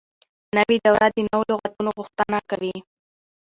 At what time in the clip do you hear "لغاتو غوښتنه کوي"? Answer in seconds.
1.51-2.75